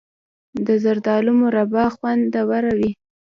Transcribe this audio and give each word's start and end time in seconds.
د 0.65 0.67
زردالو 0.83 1.31
مربا 1.41 1.85
خوندوره 1.95 2.71
وي. 2.79 2.91